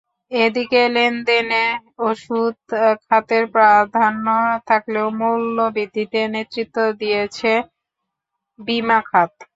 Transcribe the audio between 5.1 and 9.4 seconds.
মূল্যবৃদ্ধিতে নেতৃত্ব দিয়েছে বিমা খাত।